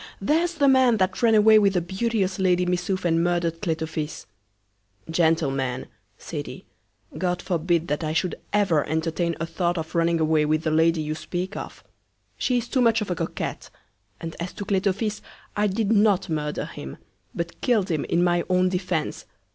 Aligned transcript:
there's 0.19 0.55
the 0.55 0.67
Man 0.67 0.97
that 0.97 1.21
ran 1.21 1.35
away 1.35 1.59
with 1.59 1.73
the 1.73 1.79
beauteous 1.81 2.39
Lady 2.39 2.65
Missouf, 2.65 3.05
and 3.05 3.23
murder'd 3.23 3.61
Cletofis. 3.61 4.25
Gentlemen, 5.07 5.85
said 6.17 6.47
he, 6.47 6.65
God 7.19 7.39
forbid 7.39 7.87
that 7.87 8.03
I 8.03 8.11
should 8.11 8.33
ever 8.51 8.83
entertain 8.89 9.35
a 9.39 9.45
Thought 9.45 9.77
of 9.77 9.93
running 9.93 10.19
away 10.19 10.43
with 10.43 10.63
the 10.63 10.71
Lady 10.71 11.03
you 11.03 11.13
speak 11.13 11.55
of: 11.55 11.83
She 12.35 12.57
is 12.57 12.67
too 12.67 12.81
much 12.81 13.01
of 13.01 13.11
a 13.11 13.15
Coquet: 13.15 13.69
And 14.19 14.35
as 14.39 14.53
to 14.53 14.65
Cletofis, 14.65 15.21
I 15.55 15.67
did 15.67 15.91
not 15.91 16.29
murder 16.29 16.65
him, 16.65 16.97
but 17.35 17.61
kill'd 17.61 17.91
him 17.91 18.03
in 18.05 18.23
my 18.23 18.43
own 18.49 18.69
Defence. 18.69 19.25